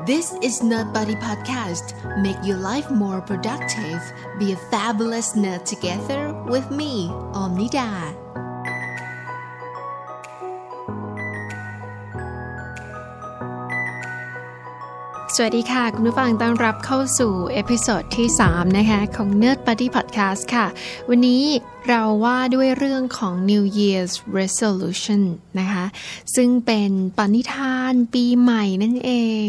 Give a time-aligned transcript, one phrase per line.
[0.00, 1.92] This is Nerd Buddy Podcast.
[2.20, 4.00] Make your life more productive.
[4.38, 8.41] Be a fabulous nerd together with me, Omnida.
[15.36, 20.66] สวัสดีค่ะ คุณผู้ฟังต้อนรับเข้าสู่ episode ที่ 3 นะคะ ของ Nerd Buddy Podcast ค่ะ
[21.08, 21.42] วันนี้
[21.88, 25.22] เราว่าด้วยเรื่องของ New Year's Resolution
[25.60, 25.84] นะคะ
[26.34, 29.12] ซึ่งเป็นปณิธานปีใหม่นั่นเอ
[29.46, 29.48] ง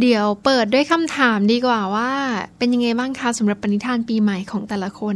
[0.00, 2.10] เดี๋ยวเปิดด้วยคำถามดีกว่าว่า
[2.58, 5.14] เป็นยังไงบ้างคะสำหรับปณิธานปีใหม่ของแต่ละคน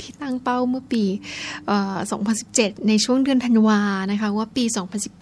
[0.00, 1.04] ที่ตั้งเป้าเมื่อปี
[1.70, 1.96] ออ
[2.42, 4.64] 2017 ในช่วงเดือนธันวานะคะว่าปี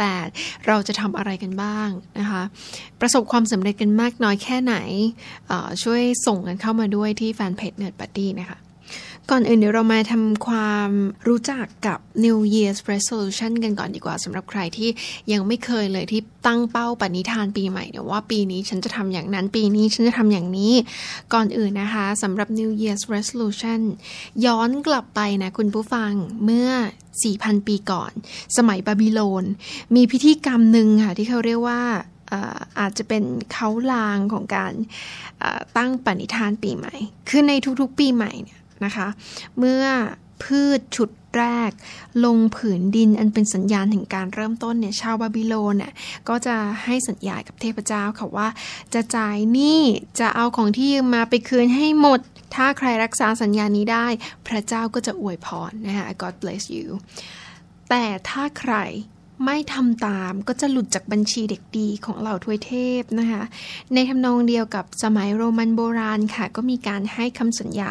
[0.04, 2.42] 2018 เราจะทำอะไรกันบ้างนะคะ
[3.00, 4.76] ประสบความสำเร็จกันมากน้อยแค่ไหน
[5.82, 8.58] ช่วยส่งกันเข้ามาด้วยที่แฟนเพจเนิร์ดปาร์ตี้นะคะ
[9.30, 10.90] ก่อนอื่นเดี๋ยวเรามาทำความ
[11.28, 14.88] รู้จักกับ New Year's Resolution กันก่อนดีกว่าสำหรับใครที่
[15.32, 20.72] ยังไม่เคยเลยที่ตั้งเป้าปณิธานปีใหม่เนี่ยว่าปีนี้ฉันจะทำอย่างนั้นปีนี้ฉันจะทำอย่างนี้
[21.34, 23.80] ก่อนอื่นนะคะสำหรับ New Year's Resolution
[24.46, 26.12] ย้อนกลับไปนะคุณผู้ฟัง
[26.44, 26.70] เมื่อ
[27.20, 28.12] 4,000 ปีก่อน
[28.56, 29.44] สมัยบาบิโลน
[29.94, 31.82] มีพิธีกรรมหนึ่งค่ะที่เขาเรียกว่า
[32.80, 34.72] อาจจะเป็นเขาลางของการ
[35.76, 36.94] ตั้งปณิธานปีใหม่
[37.28, 39.08] คือในทุกๆปีใหม่เนี่ย นะคะ
[39.58, 39.84] เมื่อ
[40.42, 41.72] พืชชุดแรก
[42.24, 45.92] ลงผืนดินอันเป็นสัญญาณแห่งการเริ่มต้นเนี่ยชาวบาบิโลนเนี่ย
[46.28, 48.48] ก็จะให้สัญญากับเทพเจ้าค่ะว่า
[48.94, 49.82] จะจ่ายหนี้
[50.20, 52.20] จะเอาของที่ยืมมาไปคืนให้หมด
[52.54, 54.06] ถ้าใครรักษาสัญญานี้ได้
[54.46, 56.86] พระเจ้าก็จะอวยพรนะคะ God bless you
[57.90, 58.74] แต่ถ้าใคร
[59.44, 63.42] ไม่ทำตามก็จะหลุดจากบัญชีเด็กดีของเหล่าทวยเทพนะคะ
[63.94, 67.90] ในทำนองเดียวกับสมัยโรมันโบราณค่ะ ก็มีการให้คำสัญญา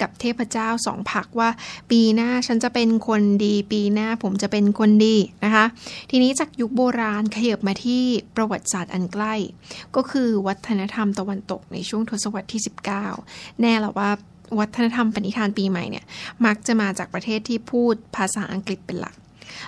[0.00, 1.50] กับเทพเจ้าสองพักว่า
[1.90, 5.64] ปีหน้าฉันจะเป็นคนดี ปีหน้าผมจะเป็นคนดีนะคะ
[6.10, 8.02] ทีนี้จากยุคโบราณขยับมาที่
[8.36, 9.34] ประวัติศาสตร์อันใกล้
[9.96, 12.62] ก็คือวัฒนธรรมตะวันตกในช่วงทศวรรษที่
[13.10, 14.10] 19 แน่แหละว่า
[14.58, 16.04] วัฒนธรรมปณิธานปีใหม่เนี่ย
[16.46, 19.14] มักจะมาจากประเทศที่พูดภาษาอังกฤษเป็นหลัก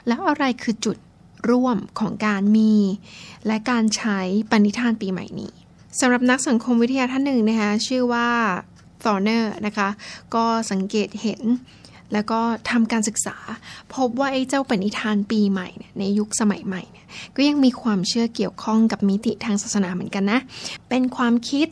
[0.07, 0.97] แล้วอะไรคือจุด
[1.50, 2.75] ร่วมของการมี
[3.47, 5.53] และการใช้ปณิธานปีใหม่นี้
[6.00, 8.28] สำหรับนักสังคมวิทยาท่านหนึ่งนะคะชื่อว่า
[9.05, 9.88] ธอร์เนอร์นะคะ
[10.34, 11.43] ก็สังเกตเห็น
[12.12, 12.41] แล้วก็
[12.71, 13.37] ทำการศึกษา
[13.94, 17.06] พบว่าไอ้เจ้าปณิธานปีใหม่เนี่ยในยุคสมัยใหม่เนี่ย
[17.37, 20.41] ก็ยังมีความเชื่อเกี่ยวข้องกับมิติทางศาสนาเหมือนกันนะ
[20.88, 21.69] เป็นความคิด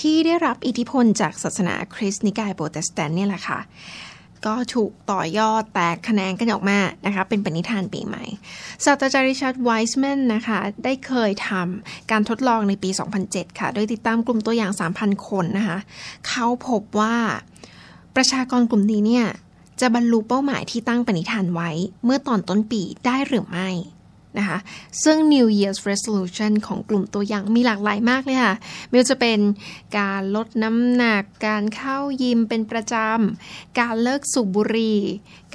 [0.00, 3.58] ที่ได้รับอิทธิพลจากศาสนาคริสต์นิกายโปรเตสแตนต์เนี่ยแหละค่ะ
[4.46, 8.24] ก็ถูกต่อยอดแตกแขนงกันออกมานะคะเป็นปณิธานปีใหม่
[8.84, 12.90] ศาสตราจารย์ริชาร์ดไวส์แมนนะคะได้เคยทำการทดลองในปี
[13.24, 15.78] 2007 ค่ะ โดยติดตามกลุ่มตัวอย่าง 3,000 คนนะคะ
[16.28, 17.16] เขาพบว่า
[18.16, 19.26] ประชากรกลุ่มนี้เนี่ย
[19.80, 21.70] จะบรรลุเป้าหมายที่ตั้งปณิธานไว้
[22.04, 23.68] เมื่อตอนต้นปีได้หรือไม่
[24.38, 24.58] นะคะ
[25.04, 28.54] ซึ่ง New Year's Resolution ของกลุ่มตัวอย่างมีหลากหลายมากเลยค่ะ
[28.88, 29.38] ไม่ว่าจะเป็น
[29.98, 35.00] การลดน้ำหนัก การเข้ายิมเป็นประจำ การเลิกสูบบุหรี่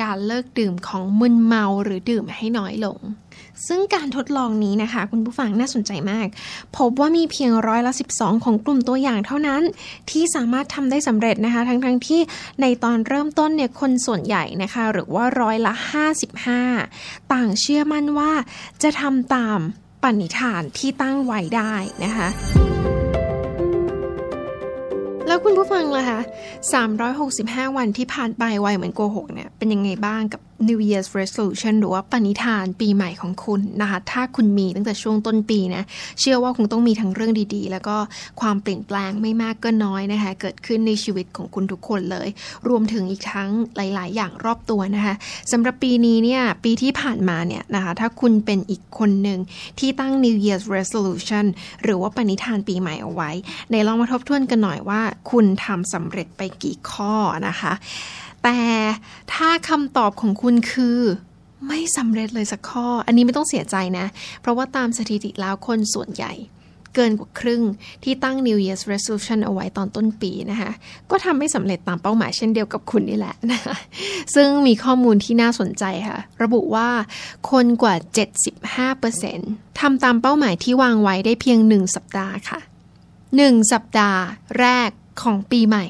[0.02, 3.00] การเลิกดื่มของมึนเมาหรือดื่มให้น้อยลง
[3.68, 6.28] ซึ่งการทดลองนี้นะคะ คุณผู้ฟังน่าสนใจมาก
[6.78, 9.62] พบว่ามีเพียงร้อยละ 12 ของกลุ่มตัวอย่างเท่านั้น
[10.10, 12.22] ที่สามารถทำได้สำเร็จนะคะ ทั้งๆทที่
[12.62, 15.74] ในตอนเริ่มต้นเนี่ยคนส่วนใหญ่นะคะ หรือว่าร้อยละ
[16.54, 18.32] 55 ต่างเชื่อมั่นว่า
[18.84, 19.60] จะทำตาม
[20.04, 22.28] ปณิธานที่ตั้งไว้ได้นะคะ
[25.28, 26.20] แล้วคุณผู้ฟังล่ะคะ
[26.98, 35.84] 365 วันที่ผ่านไปไวเหมือนโกหกเนี่ย เป็นยังไงบ้างกับ New Year's Resolution หรือว่าปณิธานปีใหม่ของคุณนะคะถ้าคุณมีตั้งแต่ช่วงต้นปีนะ
[36.20, 37.98] เชื่อว่าคงต้องมีทั้งเรื่องดีๆ แล้วก็
[38.42, 42.28] ความเปลี่ยนแปลงไม่มากก็น้อยนะคะเกิดขึ้นในชีวิตของคุณทุกคนเลย
[42.68, 45.16] รวมถึงอีกทั้งหลาย ๆ อย่างรอบตัวนะคะ
[45.52, 49.40] สำหรับปีนี้เนี่ยปีที่ผ่านมาเนี่ยนะคะถ้าคุณเป็นอีกคนหนึ่ง
[49.80, 51.46] ที่ตั้ง New Year's Resolution
[51.84, 53.32] หรือว่าปณิธานปีใหม่เอาไว้
[53.72, 55.02] ในลองมาทบทวนกันหน่อยว่า
[55.32, 57.14] คุณทำสำเร็จไปกี่ข้อ
[57.48, 57.74] นะคะ
[58.44, 58.60] แต่
[59.34, 61.00] ถ้าคำตอบของคุณคือ
[61.68, 64.06] ไม่สำเร็จเลยสักข้อ อันนี้ไม่ต้องเสียใจนะ
[64.42, 66.34] เพราะว่าตามสถิติแล้วคนส่วนใหญ่
[66.96, 67.64] เกินกว่าครึ่ง
[68.04, 70.72] ที่ตั้ง New Year's Resolution เอาไว้ตอนต้นปีนะคะ
[71.12, 73.76] ก็ทำไม่สำเร็จตามเป้าหมายเช่นเดียวกับคุณนี่แหละนะคะ
[74.36, 76.90] ซึ่งมีข้อมูลที่น่าสนใจค่ะ ระบุว่า
[77.52, 77.96] คนกว่า
[79.28, 82.60] 75%ทำตามเป้าหมายที่วางไว้ได้เพียง 1 สัปดาห์ค่ะ
[83.16, 84.22] 1 สัปดาห์
[84.60, 84.90] แรก
[85.24, 85.86] ของปีใหม่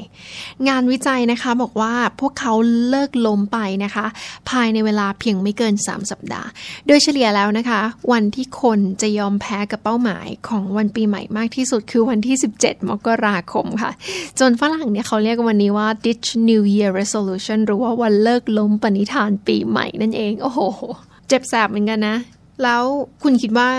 [0.68, 2.54] งานวิจัยนะคะบอกว่าพวกเขา
[2.90, 4.06] เลิกล้มไปนะคะ
[4.50, 6.48] ภายในเวลาเพียงไม่เกิน 3 สัปดาห์
[6.88, 7.82] โดยเฉลี่ยแล้วนะคะ
[8.12, 13.92] วันที่คนจะยอมแพ้กับเป้าหมายของวันปีใหม่มากที่สุดคือวันที่ 17 มกราคมค่ะ
[14.40, 20.62] จนฝรั่งเนี่ยเขาเรียกวันนี้ว่า ditch New Year Resolution หรือว่าวันเลิกล้มปณิธานปีใหม่นั่นเอง โอ้โห
[21.28, 22.18] เจ็บแสบเหมือนกันนะ
[22.64, 22.84] แล้ว
[23.24, 23.70] คุณคิดว่า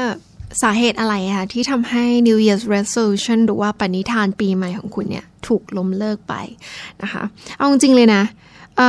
[0.63, 6.35] สาเหตุอะไรคะที่ทำให้ New Year's Resolution หรือว่าปณิธานปีใหม่ของคุณเนี่ย ถูกล้มเลิกไป
[7.03, 7.23] นะคะ
[7.57, 8.23] เอาจริงเลยนะ
[8.77, 8.81] เ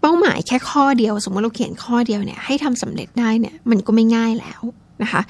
[0.00, 4.60] เป้าหมายแค่ข้อเดียว สมมติเราเขียนข้อเดียวเนี่ยให้ทำสำเร็จได้เนี่ยมันก็ไม่ง่ายแล้ว
[5.02, 5.22] นะคะ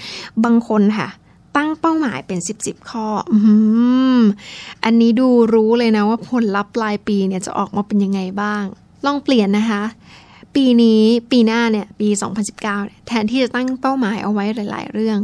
[0.45, 1.09] บางคนค่ะ
[1.57, 3.35] ตั้งเป้าหมายเป็น 10บสข้ออ
[4.85, 8.65] อันนี้ดูรู้เลยนะว่าผลลัพธ์ปลายปีเนี่ยจะออกมาเป็นยังไงบ้าง
[9.07, 9.83] ลองเปลี่ยนนะคะ
[10.55, 12.09] ปีนี้ปีหน้าเนี่ยปี
[12.59, 15.19] 2019แทนที่จะตั้งเป้าหมายเอาไว้หลาย ๆ เรื่อง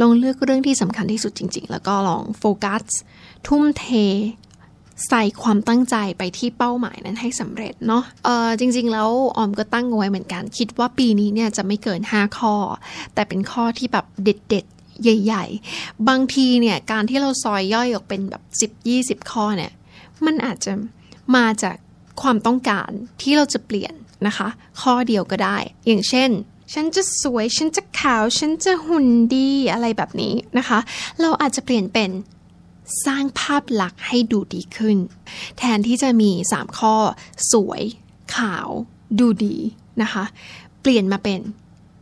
[0.00, 2.84] ลองเลือกเรื่องที่สำคัญที่สุดจริง ๆ แล้วก็ลองโฟกัส
[3.46, 3.86] ทุ่มเท
[5.08, 12.54] ใส่ความตั้งใจไปที่เป้าหมายนั้นให้สำเร็จเนาะเออจริงๆ แล้วออมก็ตั้งไว้เหมือนกัน คิดว่าปีนี้เนี่ยจะไม่เกิน 5 ข้อ
[13.14, 15.44] แต่เป็นข้อที่แบบเด็ดๆ ใหญ่
[15.76, 18.42] ๆ บางทีเนี่ยการที่เราซอยย่อยออกเป็นแบบ
[18.86, 19.72] 10-20 ข้อเนี่ย
[20.24, 20.72] มันอาจจะ
[21.36, 21.76] มาจาก
[22.22, 22.90] ความต้องการ
[23.22, 23.94] ที่เราจะเปลี่ยน
[24.26, 24.48] นะคะ
[24.80, 25.56] ข้อเดียวก็ได้
[25.86, 26.30] อย่างเช่น
[26.72, 30.78] ฉันจะสวย ฉันจะขาว ฉันจะหุ่นดีอะไรแบบนี้นะคะ
[31.20, 32.10] เราอาจจะเปลี่ยนเป็น
[33.06, 34.96] สร้างภาพลักษณ์ให้ดูดีขึ้น
[35.58, 36.94] แทนที่จะมี 3 ข้อ
[37.52, 37.82] สวย
[38.36, 38.68] ขาว
[39.18, 39.56] ดูดี
[40.02, 40.24] นะคะ
[40.80, 41.40] เปลี่ยนมาเป็น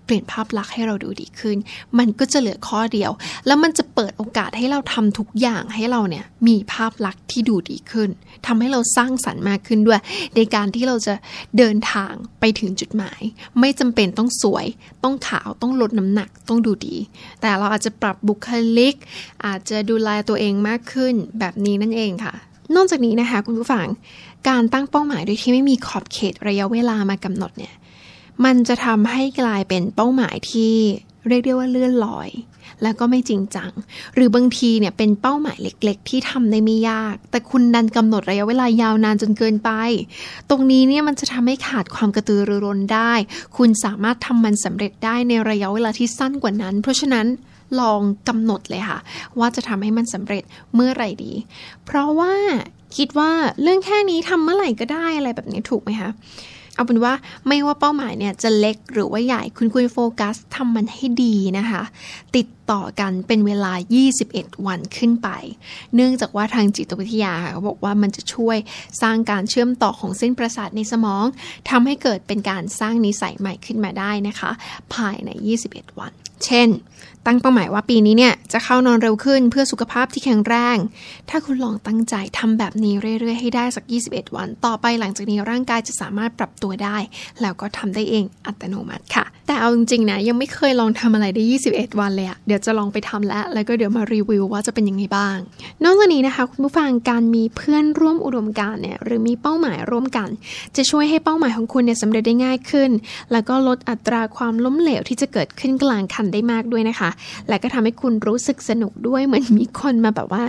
[0.09, 1.57] เปลี่ยนภาพลักษณ์ให้เราดูดีขึ้น
[1.99, 3.11] มันก็จะเหลือข้อเดียว
[3.47, 8.09] แล้วมันจะเปิดโอกาสให้เราทำทุกอย่างให้เราเนี่ยมีภาพลักษณ์ที่ดูดีขึ้น
[8.47, 10.01] ทำให้เราสร้างสรรค์มากขึ้นด้วย
[10.37, 11.15] ในการที่เราจะ
[11.59, 13.21] เดินทางไปถึงจุดหมาย
[13.61, 14.67] ไม่จำเป็นต้องสวย
[15.05, 16.97] ต้องขาวต้องลดน้ำหนักต้องดูดี
[17.41, 18.95] แต่เราอาจจะปรับบุคลิก
[19.47, 22.35] อาจจะดูแลตัวเองมากขึ้นแบบนี้นั่นเองค่ะ
[22.77, 23.87] นอกจากนี้นะคะคุณผู้ฟัง
[24.49, 27.75] การตั้งเป้าหมายโดยที่ไม่มีขอบเขตระยะเวลามากำหนดเนี่ย
[28.45, 30.75] มันจะทำให้กลายเป็นเป้าหมายที่
[31.29, 32.31] เรียกได้ว่าเลื่อนลอย
[32.83, 33.71] แล้วก็ไม่จริงจัง
[34.15, 39.71] หรือบางทีเนี่ยเป็นเป้าหมายเล็ก ๆ ที่ทำได้ไม่ยาก แต่คุณดันกำหนดระยะเวลายาวนานจนเกินไป
[40.51, 43.13] ตรงนี้เนี่ยมันจะทำให้ขาดความกระตือรือร้นได้
[43.57, 47.27] คุณสามารถทำมันสำเร็จได้ในระยะเวลาที่สั้นกว่านั้น เพราะฉะนั้น
[47.81, 48.99] ลองกำหนดเลยค่ะ
[49.39, 50.43] ว่าจะทำให้มันสำเร็จ
[50.75, 51.33] เมื่อไหร่ดี
[51.85, 52.35] เพราะว่า
[52.97, 53.31] คิดว่า
[53.63, 56.11] เรื่องแค่นี้ทำเมื่อไหร่ก็ได้อะไรแบบนี้ถูกไหมคะ
[56.79, 57.15] เอาเป็นว่า
[57.49, 61.83] ไม่ว่าเป้าหมายเนี่ยจะเล็กหรือว่าใหญ่คุณควรโฟกัสทำมันให้ดีนะคะ
[62.35, 63.73] ติด ต่อกันเป็นเวลา
[64.19, 65.29] 21 วันขึ้นไป
[65.95, 68.57] เนื่องจากว่าทางจิตวิทยาเขาบอกว่ามันจะช่วย
[69.03, 71.25] สร้างการเชื่อมต่อของเส้นประสาทในสมอง
[71.71, 74.51] ทำให้เกิดเป็นการสร้างนิสัยใหม่ขึ้นมาได้นะคะ
[74.95, 75.31] ภายใน
[75.65, 76.13] 21 วัน
[76.47, 76.69] เช่น
[77.27, 80.77] ตั้งเป้าหมายว่าปีนี้เนี่ยจะเข้านอนเร็วขึ้นเพื่อสุขภาพที่แข็งแรง
[81.31, 86.97] ถ้าคุณลองตั้งใจทำแบบนี้เรื่อยๆ ให้ได้สัก 21 วัน ต่อไปหลังจากนี้ร่างกายจะสามารถปรับตัวได้
[87.43, 91.43] แล้วก็ทำได้เองอัตโนมัติค่ะ แต่เอาจริงๆนะยังไม่เคยลองทำอะไรได้
[91.73, 95.37] 21 วันเลยอะเดี๋ยวจะลองไปทำแล้วแล้วก็เดี๋ยวมารีวิวว่าจะเป็นยังไงบ้าง
[95.85, 100.29] นอกจากนี้นะคะคุณผู้ฟังการมีเพื่อนร่วมอุดมการเนี่ยหรือมีเป้าหมายร่วมกัน
[100.77, 102.91] จะช่วยให้เป้าหมายของคุณเนี่ยสำเร็จได้ง่ายขึ้น
[103.33, 107.11] แล้วก็ลดอัตราความล้มเหลวที่จะเกิดขึ้นกลางคันได้มากด้วยนะคะ
[107.49, 110.43] และก็ทำให้คุณรู้สึกสนุกด้วยเหมือนมีคนมาแบบว่า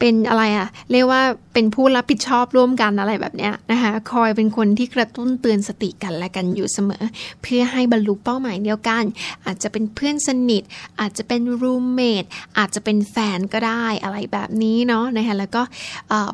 [0.00, 1.22] เป็นอะไรอะเรียกว่า
[1.54, 7.04] เป็นผู้รับผิดชอบร่วมกันอะไรแบบเนี้ยนะคะคอยเป็นคนที่กระตุ้นเตือนสติกันและกันอยู่เสมอ
[7.42, 9.04] เพื่อให้บรรลุเป้าหมายเดียวกัน
[9.46, 10.62] อาจจะเป็นเพื่อนสนิท
[11.00, 12.24] อาจจะเป็นรูมเมท
[12.58, 15.62] อาจจะเป็นแฟนก็ได้อะไรแบบนี้เนาะนะคะแล้วก็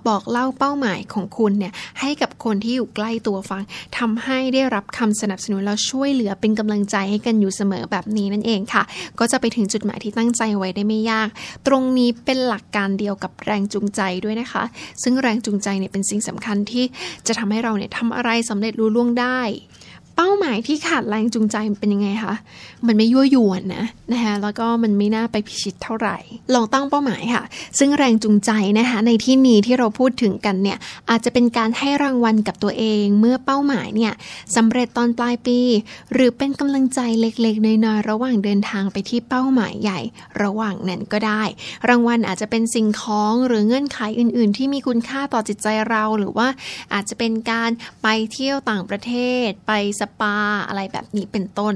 [0.09, 3.63] บอกเล่าเป้าหมายของคุณเนี่ยให้กับคนที่อยู่ใกล้ตัวฟัง
[3.99, 8.83] ทำให้ได้รับคำสนับสนุนแล้วช่วยเหลือเป็นกำลังใจให้กันอยู่เสมอแบบนี้นั่นเองค่ะ
[9.19, 11.29] ก็จะไปถึงจุดหมายที่ตั้งใจไว้ได้ไม่ยาก
[11.67, 14.63] ตรงนี้เป็นหลักการเดียวกับแรงจูงใจด้วยนะคะ
[15.03, 16.85] ซึ่งแรงจูงใจเนี่ยเป็นสิ่งสำคัญที่
[17.27, 19.41] จะทำให้เราเนี่ยทำอะไรสำเร็จรู้ล่วงได้
[20.17, 22.35] เป้าหมายที่ขาดแรงจูงใจเป็นยังไงคะ
[22.87, 26.17] มันไม่ยั่วยวนนะนะคะแล้วก็มันไม่น่าไปพิชิตเท่าไหร่
[26.55, 27.45] ลองตั้งเป้าหมายค่ะ
[27.79, 30.79] ซึ่งแรงจูงใจนะคะในที่นี้ที่เราพูดถึงกันเนี่ย
[31.11, 34.13] อาจจะเป็นการให้รางวัลกับตัวเอง เมื่อเป้าหมายเนี่ย
[34.57, 35.59] สำเร็จตอนปลายปี
[36.13, 40.01] หรือเป็นกำลังใจเล็กๆน้อยๆระหว่างเดินทางไปที่เป้าหมายใหญ่
[40.43, 41.43] ระหว่างนั้นก็ได้
[41.89, 46.49] รางวัลอาจจะเป็นสิ่งของหรือเงื่อนไขอื่น ๆ ที่มีคุณค่าต่อจิตใจเราหรือว่า
[46.95, 47.71] อาจจะเป็นการ
[48.03, 49.13] ไปเที่ยวต่างประเท
[49.47, 50.35] ศไปสปา
[50.69, 51.75] อะไรแบบนี้เป็นต้น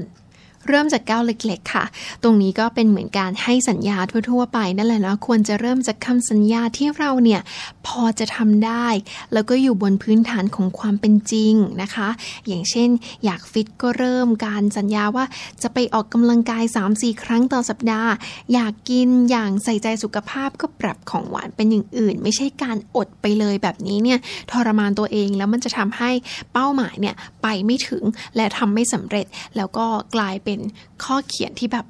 [0.67, 1.85] เริ่มจากก้าวเล็ก ๆ ค่ะ
[2.23, 3.97] ตรงนี้ก็เป็นเหมือนการให้สัญญา
[4.29, 7.41] ทั่ว ๆ ไปนั่นแหละเนาะควรจะเริ่มจากคำสัญญาที่เราเนี่ย
[7.87, 8.87] พอจะทำได้
[9.33, 12.09] แล้วก็อยู่บนพื้นฐานของความเป็นจริงนะคะ
[12.47, 12.89] อย่างเช่น
[13.25, 15.25] อยากฟิตก็เริ่มการสัญญาว่า
[15.63, 18.11] จะไปออกกำลังกาย 3-4 ครั้งต่อสัปดาห์
[18.53, 24.19] อยากกินอย่างใส่ใจสุขภาพก็ปรับของหวานเป็นอย่างอื่น ไม่ใช่การอดไปเลยแบบนี้เนี่ย
[24.51, 26.11] ทรมานตัวเองแล้วมันจะทำให้
[26.53, 28.03] เป้าหมายเนี่ยไปไม่ถึง
[28.35, 29.25] และทำไม่สำเร็จ
[29.57, 30.56] แล้วก็กลายเป็น
[31.03, 31.87] ข้อเขียนที่แบบ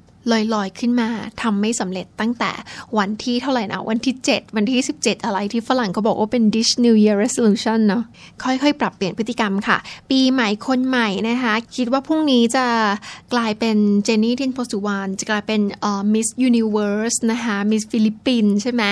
[0.54, 1.08] ลอยๆ ขึ้นมา
[1.42, 2.50] ทำไม่สำเร็จตั้งแต่
[2.98, 8.04] วันที่เท่าไหร่นะวันที่ 7 วันที่ 17 อะไรที่ฝรั่งเขาบอกว่าเป็น dish new year resolution เนาะ
[8.44, 9.78] ค่อยๆ ปรับเปลี่ยนพฤติกรรมค่ะ
[10.10, 12.66] ปีใหม่คนใหม่นะคะ คิดว่าพรุ่งนี้จะ
[13.34, 18.82] กลายเป็นเจนนี่เทนโพสุวรรณจะกลายเป็นเอ่อ Miss Universe นะคะ Miss ฟิลิปปินใช่ไหม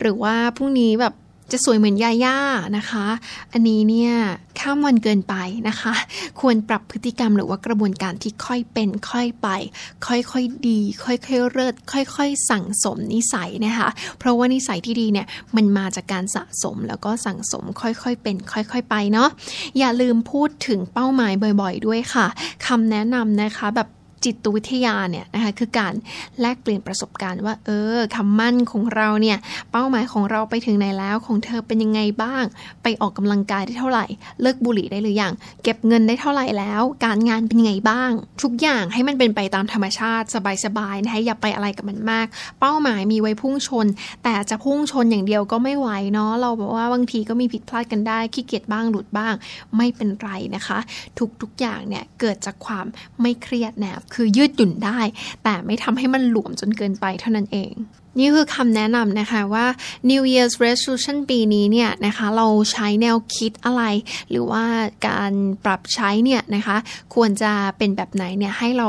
[0.00, 1.14] หรือว่าพรุ่งนี้แบบ
[1.52, 2.38] จะสวยเหมือนยาย่า
[2.76, 3.06] นะคะ
[3.52, 4.12] อันนี้เนี่ย
[4.60, 5.34] ข้ามวันเกินไป
[5.68, 5.92] นะคะ
[6.40, 9.48] ควรปรับพฤติกรรมหรือว่ากระบวนการที่ค่อยเป็นค่อยไป
[10.06, 13.88] ค่อยๆดี ค่อยๆเลิศค่อยๆ สั่งสมนิสัยนะคะ
[14.18, 15.26] เพราะว่านิสัยที่ดีเนี่ย
[15.56, 19.28] มันมาจากการสะสมแล้วก็สั่งสมค่อยๆเป็น ค่อยๆไปเนาะ
[19.78, 22.26] อย่าลืมพูดถึงเป้าหมายบ่อย ๆ ด้วยค่ะ
[22.66, 23.88] คำแนะนำนะคะแบบ
[24.24, 25.94] จิตวิทยาเนี่ยนะคะคือการ
[26.40, 29.38] แลกเปลี่ยนประสบการณ์ว่า เออคำมั่นของเราเนี่ย
[29.72, 32.44] เป้าหมายของเราไปถึงไหนแล้วของเธอเป็นยังไงบ้าง
[32.82, 34.04] ไปออกกำลังกายได้เท่าไหร่
[34.42, 38.10] เลิกบุหรี่ได้หรือยังเก็บเงินได้เท่าไหร่แล้ว การงานเป็นยังไงบ้าง
[38.42, 40.26] ทุกอย่างให้มันเป็นไปตามธรรมชาติ
[40.64, 42.26] สบายๆนะคะอย่าไปอะไรกับมันมาก
[42.60, 43.86] เป้าหมายมีไว้พุ่งชน
[44.24, 49.34] แต่จะพุ่งชนอย่างเดียวก็ไม่ไหวเนาะเราบอกว่าบางทีก็มีผิดพลาดกันได้ขี้เกียจบ้างหลุดบ้าง
[49.76, 50.78] ไม่เป็นไรนะคะ
[51.40, 52.86] ทุกๆอย่างเนี่ยเกิดจากความ
[53.20, 55.00] ไม่เครียดแนบคือยืดหยุ่นได้
[55.44, 57.74] แต่ไม่ทำให้มันหลวมจนเกินไปเท่านั้นเอง
[58.18, 59.66] นี่คือคำแนะนำนะคะว่า
[60.10, 63.82] New Year's Resolution ปีนี้เนี่ยนะคะเราใช้แนวคิดอะไร
[64.30, 64.64] หรือว่า
[65.08, 65.32] การ
[65.64, 66.76] ปรับใช้เนี่ยนะคะ
[67.14, 68.88] ควรจะเป็นแบบไหนเนี่ยให้เรา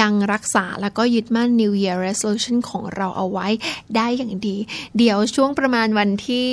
[0.00, 3.48] ยังรักษาแล้วก็ยึดมั่น New Year Resolution ของเราเอาไว้
[3.96, 4.56] ได้อย่างดี
[4.98, 6.48] เดี๋ยวช่วงประมาณวันที่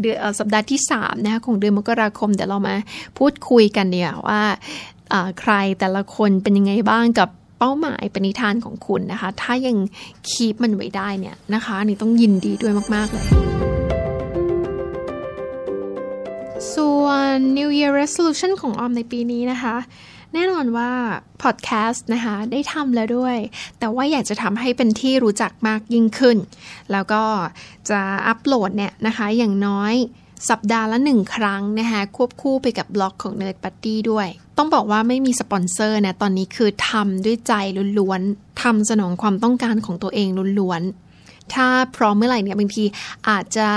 [0.00, 2.76] เดือนสัปดาห์ที่3นะคะของเดือนมกราคมเดี๋ยวเรามา
[3.18, 4.42] พูดคุยกันเนี่ยว่า
[5.40, 7.30] ใครแต่ละคนเป็นยังไงบ้างกับ
[7.64, 9.76] ป้าหมายปณิธานของคุณนะคะ ถ้ายัง
[10.30, 13.26] คีปมันไว้ได้เนี่ยนะคะนี่ต้องยินดีด้วยมาก ๆ เลย
[16.74, 19.76] ส่วน New Year Resolution ของออมในปีนี้นะคะ
[20.34, 20.90] แน่นอนว่า
[21.42, 23.36] พอดแคสต์นะคะได้ทำแล้วด้วย
[23.78, 26.36] แต่ว่าอยากจะทำให้เป็นที่รู้จักมากยิ่งขึ้น
[26.92, 27.22] แล้วก็
[27.90, 29.94] จะอัปโหลดเนี่ยนะคะอย่างน้อย
[30.50, 37.52] สัปดาห์ละหนึ่งครั้งนะคะควบคู่ไปกับบล็อกของ Nerd Party ด้วย ต้องบอกว่าไม่มีสปอนเซอร์นะตอนนี้คือทำด้วยใจ
[37.98, 40.28] ล้วนๆทำสนองความต้องการของตัวเอง
[40.60, 42.84] ล้วนๆ ถ้าพร้อมเมื่อไหร่เนี่ยบางที
[43.28, 43.68] อาจจะ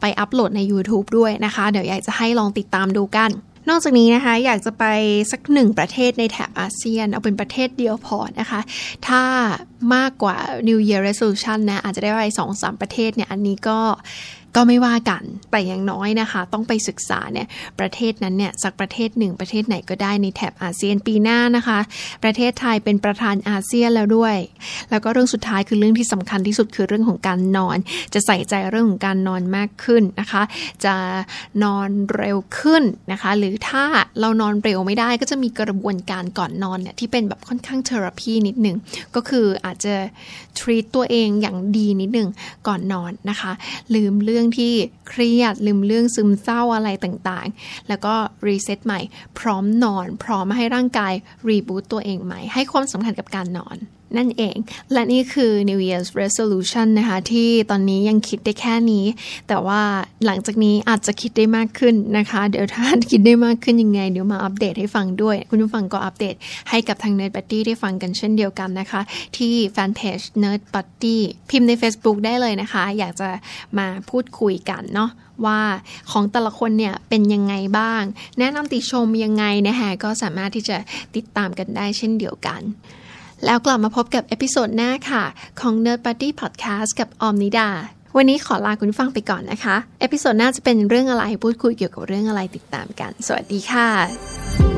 [0.00, 3.30] ไปอัปโหลดใน YouTube ด้วยนะคะ เดี๋ยวอยากจะให้ลองติดตามดูกัน
[3.70, 4.84] นอกจากนี้นะคะ อยากจะไป
[5.32, 8.60] สักหนึ่งประเทศในแถบอาเซียน เอาเป็นประเทศเดียวพอนะคะ
[9.06, 9.22] ถ้า
[9.94, 10.36] มากกว่า
[10.68, 13.78] New Year Resolution นะ อาจจะได้ไปสองสามประเทศเนี่ย อันนี้ก็
[14.58, 17.46] ก็ไม่ว่ากัน แต่อย่างน้อยนะคะ ต้องไปศึกษาเนี่ย
[17.80, 21.78] ประเทศนั้นเนี่ยสักประเทศหนึ่งประเทศไหนก็ได้ในแถบอาเซียนปีหน้านะคะ
[22.24, 24.36] ประเทศไทยเป็นประธานอาเซียนแล้วด้วย
[24.90, 27.78] แล้วก็เรื่องสุดท้ายคือเรื่องที่สำคัญที่สุดคือเรื่องของการนอน
[28.14, 30.42] จะใส่ใจเรื่องของการนอนมากขึ้นนะคะ
[30.84, 30.94] จะ
[31.64, 33.84] นอนเร็วขึ้นนะคะ หรือถ้า
[34.20, 38.76] เรานอนเร็วไม่ได้ก็จะมีกระบวนการก่อนนอนเนี่ยที่เป็นแบบค่อนข้างเทอราพีนิดหนึ่ง
[39.14, 39.96] ก็คืออาจจะ
[40.58, 42.28] treat ตัวเองอย่างดีนิดหนึ่ง
[42.66, 43.52] ก่อนนอนนะคะ
[43.94, 44.72] ลืมเรื่องที่
[45.08, 48.14] เครียด ลืมเรื่องซึมเศร้าอะไรต่างๆ แล้วก็
[48.46, 49.00] รีเซ็ตใหม่
[49.38, 51.12] พร้อมนอน พร้อมให้ร่างกาย
[51.48, 53.76] รีบูตตัวเองใหม่ ให้ความสำคัญกับการนอน
[54.16, 54.56] นั่นเอง
[54.92, 59.04] และนี่คือ New Year's Resolution นะคะ ที่ตอนนี้ยังคิดได้แค่นี้
[59.48, 59.80] แต่ว่า
[60.26, 66.34] หลังจากนี้อาจจะคิดได้มากขึ้นนะคะ เดี๋ยวถ้าคิดได้มากขึ้นยังไง เดี๋ยวมาอัปเดตให้ฟังด้วย คุณผู้ฟังก็อัปเดต
[66.70, 69.00] ให้กับทาง Nerd Buddy ได้ฟังกันเช่นเดียวกันนะคะ
[69.36, 71.16] ที่แฟนเพจ Nerd Buddy
[71.50, 73.28] พิมพ์ใน Facebook ได้เลยนะคะ อยากจะ
[73.78, 75.10] มาพูดคุยกันเนาะ
[75.46, 75.60] ว่า
[76.10, 78.02] ของแต่ละคนเนี่ยเป็นยังไงบ้าง
[78.38, 80.76] แนะนำติชมยังไงนะคะก็สามารถที่จะ
[81.16, 82.62] ติดตามกันได้เช่นเดียวกัน
[83.44, 85.24] แล้วกลับมาพบกับ episode หน้าค่ะ
[85.60, 87.68] ของ Nerd Party Podcast กับออมนิดา
[88.16, 94.75] วันนี้ขอลาคุณฟังไปก่อนนะคะ เอพิโซดหน้าจะเป็นเรื่องอะไรพูดคุยเกี่ยวกับเรื่องอะไรติดตามกัน สวัสดีค่ะ